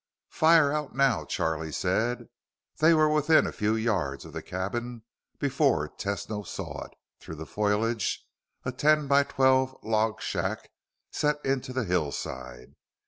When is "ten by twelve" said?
8.71-9.77